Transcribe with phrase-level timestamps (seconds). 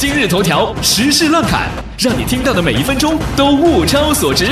[0.00, 1.68] 今日头条时事乱侃，
[1.98, 4.46] 让你听到的每一分钟都物超所值。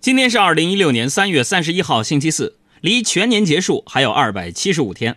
[0.00, 5.16] 今天是二零一六年三月三十一号，星期四，离全年结束还有二百七十五天。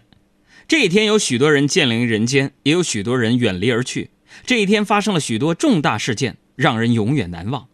[0.67, 4.09] 这一天，有许多人降临人间，也有许多人远离而去。
[4.44, 7.67] 这一天发生了许多重大事件，让人永远难忘。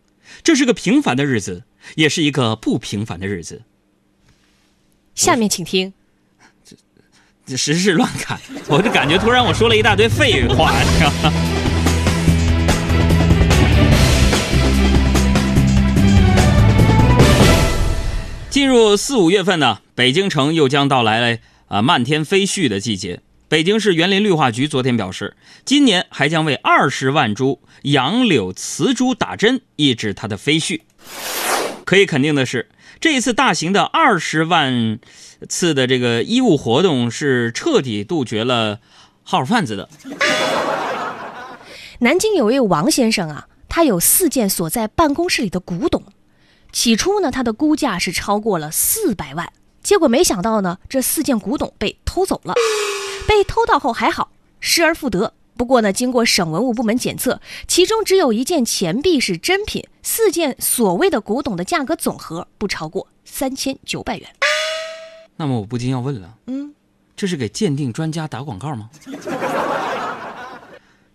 [0.43, 1.63] 这是个平凡的日子，
[1.95, 3.61] 也是一个不平凡的日子。
[5.15, 5.93] 下面请听。
[7.45, 8.39] 这时事乱侃，
[8.69, 10.71] 我就感觉突然我说了一大堆废话。
[18.49, 23.19] 进入四五月份呢，北京城又将到来啊漫天飞絮的季节。
[23.49, 30.79] 北京市园林绿化局昨天表示，今年还将为二十万株杨柳雌株打针，抑制它的飞絮。
[31.93, 34.97] 可以肯定的是，这一次大型的二十万
[35.47, 38.79] 次的这个医务活动是彻底杜绝了
[39.21, 39.87] 号贩子的。
[42.01, 46.03] 南京有位王先生啊，他有四件锁在办公室里的古董。
[46.71, 52.55] 起初呢，他的估价是超过了四百万，结果没想到呢，这四件古董被偷走了。
[53.27, 55.35] 被偷到后还好，失而复得。
[55.55, 64.27] 不过呢，经过省文物部门检测，其中只有一件钱币是真品，四件所谓的古董的价格总和不超过三千九百元。
[65.37, 66.73] 那么我不禁要问了，嗯，
[67.15, 68.89] 这是给鉴定专家打广告吗？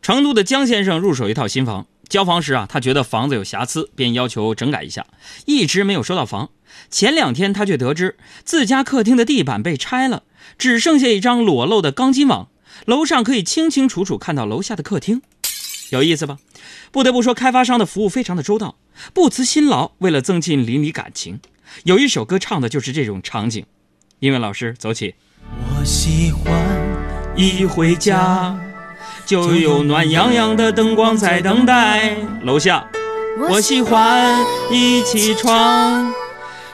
[0.00, 5.06] 成都的江先生入手一套新房，交房时啊，他觉得房子有瑕疵，便要求整改一下，
[5.44, 6.50] 一直没有收到房。
[6.90, 10.22] 前两天他却得知自家客厅的地板被拆了，
[10.56, 12.48] 只剩下一张裸露的钢筋网，
[12.86, 15.22] 楼上可以清清楚楚看到楼下的客厅，
[15.90, 16.38] 有意思吧？
[16.90, 18.76] 不得不说，开发商的服务非常的周到，
[19.12, 21.40] 不辞辛劳，为了增进邻里感情。
[21.84, 23.64] 有一首歌唱的就是这种场景。
[24.20, 25.14] 音乐老师走起。
[25.50, 26.52] 我喜欢
[27.36, 28.58] 一回家。
[29.26, 32.16] 就有暖洋洋的灯光在等待。
[32.42, 32.88] 楼下，
[33.50, 36.10] 我喜欢一起床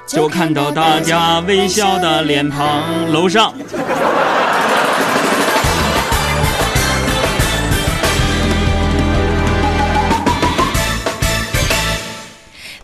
[0.06, 3.11] 就看到大家微笑的脸庞。
[3.11, 3.52] 楼上。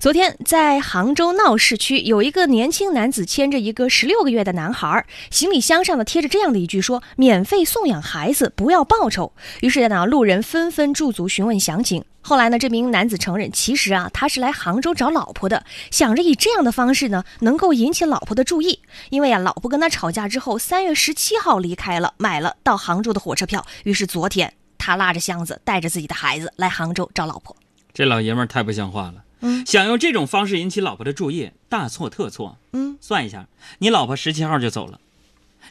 [0.00, 12.02] 昨天在杭州闹市区，有一个年轻男子牵着一个十六个月的男孩，行李箱上呢贴着这样的一句说：“免费送养孩子，不要报酬。”于是呢，路人纷纷驻足询问详情。
[12.22, 18.80] 后来呢，这名男子承认，其实啊，他是来杭州找老婆的，想着以这样的方式呢，能够引起老婆的注意。
[19.10, 23.66] 因为啊，老婆跟他吵架之后，三月十七号离开了，买了到杭州的火车票。
[23.84, 27.54] 于是昨天他拉着箱子，带着自己的孩子来杭州找老婆。
[27.92, 29.24] 这老爷们儿太不像话了。
[29.40, 32.58] 嗯，想用这种方式引起老婆的注意，大错特错。
[32.72, 33.46] 嗯，算一下，
[33.78, 35.00] 你老婆十七号就走了，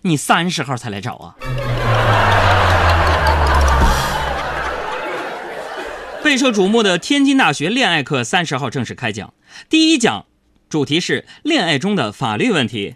[0.01, 1.35] 你三十号才来找啊。
[6.23, 9.33] 备受瞩目的天津大学恋爱课三十号正式开讲，
[9.69, 10.25] 第一讲
[10.69, 12.95] 主题是恋爱中的法律问题。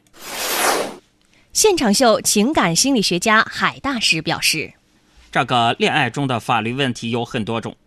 [1.54, 4.74] 现场秀情感心理学家海大师表示，
[5.32, 7.78] 这个恋爱中的法律问题有很多种，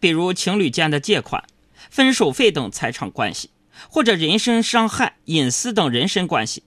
[0.00, 1.44] 比如情侣间的借款。
[1.90, 3.50] 分手费等财产关系，
[3.88, 6.62] 或者人身伤害、隐私等人身关系，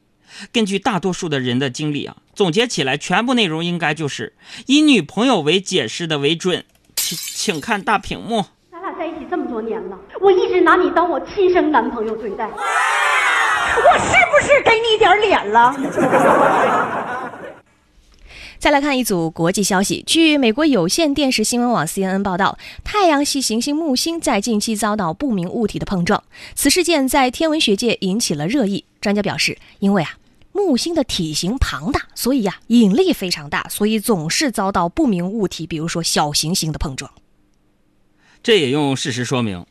[0.52, 4.34] 根据大多数的人的经历啊，总结起来，全部内容应该就是
[4.68, 6.66] 以女朋友为解释的为准。
[6.96, 8.46] 请请看大屏幕。
[8.72, 15.76] 咱俩在一起这么多年了，我一直拿你当我亲生男朋友对待，我是不是给你点脸了？
[18.64, 20.02] 再来看一组国际消息。
[20.08, 26.24] 据美国有线电视新闻网 CNN 报道，太阳系行星木星在近期遭到不明物体的碰撞，
[26.56, 28.86] 此事件在天文学界引起了热议。
[29.02, 30.18] 专家表示，因为啊
[30.54, 37.12] 木星的体型庞大，所以呀引力非常大，所以总是遭到不明物体，比如说小行星的碰撞。
[38.42, 39.66] 这也用事实说明，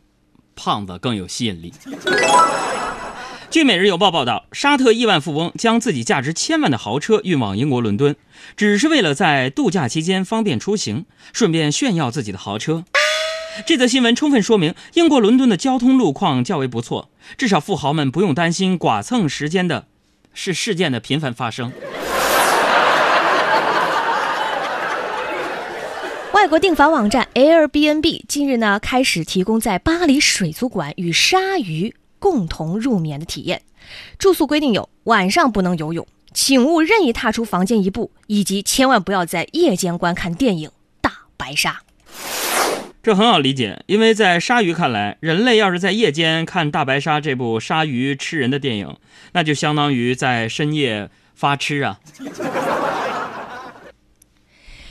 [0.54, 1.72] 胖子更有吸引力。
[3.52, 8.16] 据《每日邮报》报道，沙特亿万富翁将自己价值千万的豪车运往英国伦敦，
[8.56, 11.04] 只是为了在度假期间方便出行，
[11.34, 12.84] 顺便炫耀自己的豪车。
[13.66, 19.84] 这则新闻充分说明，英国伦敦的交通路况较为不错，至少富豪们不用担心剐蹭时间的，
[20.32, 21.70] 是事件的频繁发生。
[26.32, 31.94] 外国订房网站 Airbnb 近日呢开始提供在巴黎水族馆与鲨鱼。
[32.22, 33.62] 共同入眠的体验，
[34.16, 40.68] 住宿规定有晚上不能游泳，请勿任意踏出房间一步，以及千万不要在夜间观看电影
[41.00, 41.82] 《大白鲨》。
[43.02, 48.96] 这很好理解，因为在鲨鱼看来，人类要是在夜间看《大白鲨》这部鲨鱼吃人的电影，
[49.32, 51.98] 那就相当于在深夜发痴啊。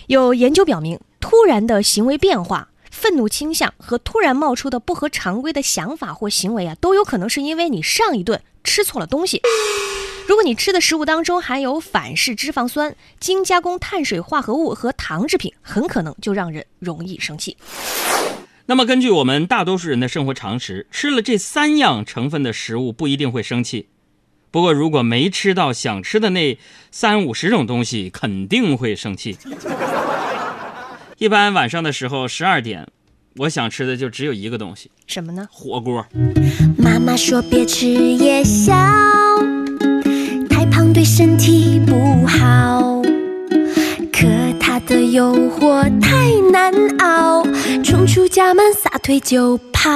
[0.07, 0.99] 有研究表明。
[1.21, 2.69] 突然的行为变化、
[3.01, 9.41] 愤怒倾向和突然冒出的不合常规的想法或行为啊，都有可能是因为你上一顿吃错了东西。
[10.27, 17.57] 如果你吃的食物当中含有反式脂肪酸、精加工碳水化合物和糖制品，很可能就让人容易生气。
[18.67, 23.87] 那么，根据我们大多数人的生活常识，吃了这三样成分的食物不一定会生气。
[24.51, 26.55] 不过，如果没吃到想吃的那
[26.91, 29.35] 三五十种东西，肯定会生气。
[31.21, 32.87] 一般晚上的时候，十二点，
[33.35, 36.03] 我想吃的就只有一个东西什么呢？——火锅。
[36.75, 38.73] 妈妈说别吃夜宵，
[40.49, 43.03] 太胖对身体不好。
[44.11, 44.27] 可
[44.59, 47.45] 它的诱惑太难熬，
[47.83, 49.91] 冲出家门撒腿就跑。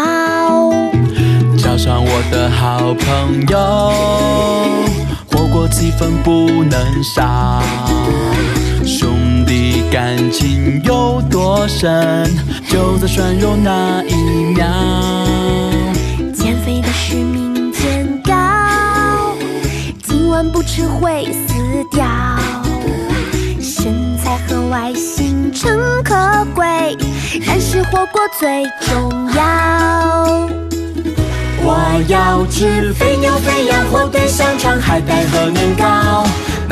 [1.58, 3.58] 叫上我的好朋友，
[5.26, 7.64] 火锅气氛不能少。
[8.86, 12.30] 兄弟感情有多深，
[12.70, 14.14] 就在涮肉那一
[14.54, 14.68] 秒。
[16.32, 18.34] 减肥的使命渐高，
[20.04, 21.56] 今晚不吃会死
[21.92, 22.06] 掉。
[23.60, 26.16] 身材和外形诚可
[26.54, 26.96] 贵，
[27.48, 30.48] 但是火锅最重要。
[31.68, 36.24] 我要吃肥牛、肥羊、火腿、香肠、海带和年糕，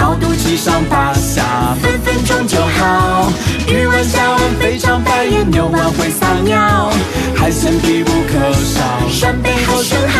[0.03, 3.31] 高度七上八下，分分钟就好。
[3.69, 6.91] 鱼丸、虾丸、肥肠、白眼、牛丸会撒尿，
[7.33, 8.83] 海鲜必不可少。
[9.09, 10.19] 扇贝好生蚝，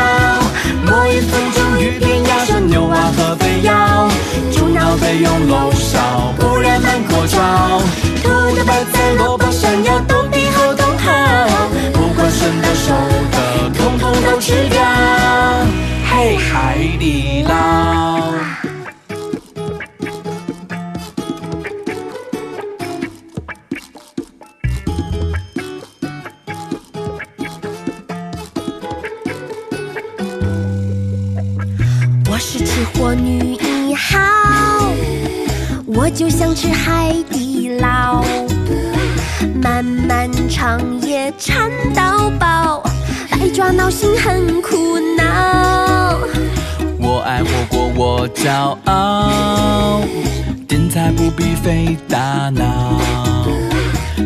[0.86, 4.08] 磨一分钟鱼片、鸭胗、牛蛙和肥腰，
[4.54, 7.82] 猪脑备用漏勺，不然满锅炒。
[33.06, 34.18] 我女一号，
[35.86, 38.24] 我就想吃海底捞，
[39.62, 42.82] 漫漫长夜馋到饱，
[43.30, 46.18] 百爪挠心很苦恼。
[46.98, 50.00] 我爱火锅，我骄傲，
[50.66, 53.02] 点菜不必费大脑，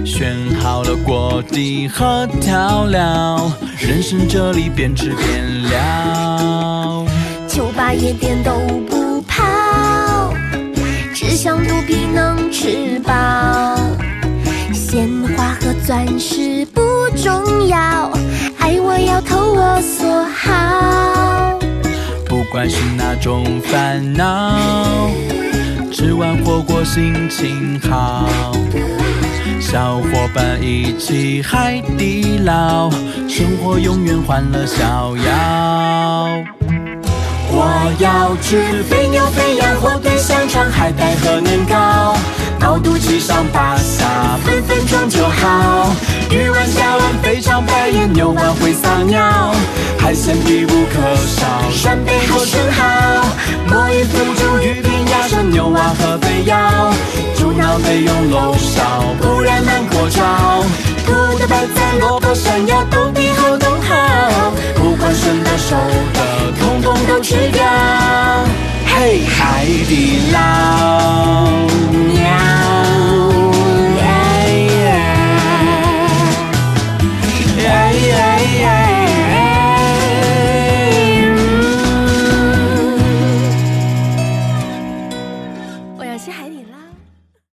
[0.05, 6.56] 选好了锅底和调料，人生这里边吃边聊。
[7.57, 8.51] 酒吧夜店都
[8.87, 10.31] 不跑，
[11.11, 13.11] 只想肚皮能吃饱。
[14.71, 16.79] 鲜花和钻石不
[17.15, 18.11] 重要，
[18.59, 21.57] 爱我要投我所好。
[22.27, 25.09] 不管是哪种烦恼，
[25.91, 28.29] 吃完火锅心情好。
[29.59, 32.91] 小伙伴一起海底捞，
[33.27, 36.56] 生活永远欢乐逍遥。
[37.59, 42.15] 我要吃肥牛、肥羊、火腿、香肠、海带和年糕，
[42.59, 45.89] 毛肚、鸡上八下，分分钟就好。
[46.29, 49.55] 鱼丸、虾丸、肥肠、白眼、牛丸会撒尿，
[49.97, 51.47] 海鲜必不可少。
[51.73, 53.25] 扇贝和生蚝，
[53.67, 56.93] 墨鱼、腐竹鱼片、鸭舌、牛蛙和肥腰，
[57.35, 60.21] 猪脑肥用漏勺，不然难过招。
[61.07, 65.75] 土的、白菜、萝卜、山药都比好都好，不管生的熟
[66.13, 66.21] 的，
[67.21, 67.63] 吃掉。
[68.85, 71.26] 嘿，海底捞。